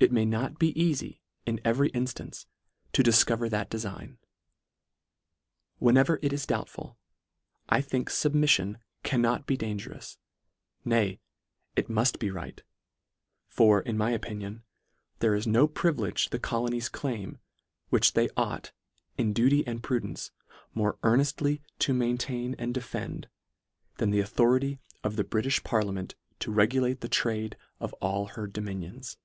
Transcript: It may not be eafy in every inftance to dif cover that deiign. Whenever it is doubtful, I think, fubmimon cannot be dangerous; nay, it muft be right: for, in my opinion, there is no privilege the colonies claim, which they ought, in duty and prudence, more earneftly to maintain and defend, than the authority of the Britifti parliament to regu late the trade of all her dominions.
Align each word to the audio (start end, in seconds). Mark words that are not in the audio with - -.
It 0.00 0.12
may 0.12 0.24
not 0.24 0.60
be 0.60 0.72
eafy 0.74 1.18
in 1.44 1.60
every 1.64 1.90
inftance 1.90 2.46
to 2.92 3.02
dif 3.02 3.26
cover 3.26 3.48
that 3.48 3.68
deiign. 3.68 4.18
Whenever 5.78 6.20
it 6.22 6.32
is 6.32 6.46
doubtful, 6.46 6.96
I 7.68 7.80
think, 7.80 8.08
fubmimon 8.08 8.76
cannot 9.02 9.48
be 9.48 9.56
dangerous; 9.56 10.16
nay, 10.84 11.18
it 11.74 11.88
muft 11.88 12.20
be 12.20 12.30
right: 12.30 12.62
for, 13.48 13.80
in 13.80 13.96
my 13.98 14.12
opinion, 14.12 14.62
there 15.18 15.34
is 15.34 15.48
no 15.48 15.66
privilege 15.66 16.30
the 16.30 16.38
colonies 16.38 16.88
claim, 16.88 17.38
which 17.88 18.12
they 18.12 18.28
ought, 18.36 18.70
in 19.16 19.32
duty 19.32 19.66
and 19.66 19.82
prudence, 19.82 20.30
more 20.74 20.96
earneftly 21.02 21.60
to 21.80 21.92
maintain 21.92 22.54
and 22.56 22.72
defend, 22.72 23.28
than 23.96 24.10
the 24.10 24.20
authority 24.20 24.78
of 25.02 25.16
the 25.16 25.24
Britifti 25.24 25.64
parliament 25.64 26.14
to 26.38 26.52
regu 26.52 26.82
late 26.82 27.00
the 27.00 27.08
trade 27.08 27.56
of 27.80 27.92
all 27.94 28.26
her 28.36 28.46
dominions. 28.46 29.16